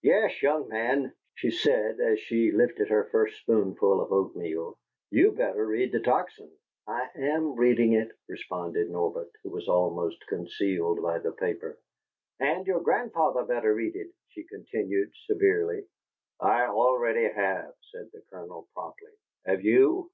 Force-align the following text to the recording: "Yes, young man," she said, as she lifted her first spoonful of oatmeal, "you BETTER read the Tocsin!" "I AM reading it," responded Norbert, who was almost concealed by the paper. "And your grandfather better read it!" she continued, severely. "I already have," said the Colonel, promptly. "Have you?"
"Yes, 0.00 0.40
young 0.40 0.66
man," 0.70 1.12
she 1.34 1.50
said, 1.50 2.00
as 2.00 2.18
she 2.20 2.50
lifted 2.50 2.88
her 2.88 3.04
first 3.12 3.38
spoonful 3.42 4.00
of 4.00 4.10
oatmeal, 4.10 4.78
"you 5.10 5.32
BETTER 5.32 5.66
read 5.66 5.92
the 5.92 6.00
Tocsin!" 6.00 6.50
"I 6.86 7.10
AM 7.14 7.54
reading 7.54 7.92
it," 7.92 8.08
responded 8.28 8.88
Norbert, 8.88 9.30
who 9.42 9.50
was 9.50 9.68
almost 9.68 10.26
concealed 10.26 11.02
by 11.02 11.18
the 11.18 11.32
paper. 11.32 11.78
"And 12.40 12.66
your 12.66 12.80
grandfather 12.80 13.44
better 13.44 13.74
read 13.74 13.94
it!" 13.94 14.10
she 14.28 14.44
continued, 14.44 15.10
severely. 15.26 15.84
"I 16.40 16.64
already 16.64 17.28
have," 17.30 17.74
said 17.92 18.10
the 18.10 18.22
Colonel, 18.30 18.70
promptly. 18.72 19.10
"Have 19.44 19.62
you?" 19.62 20.10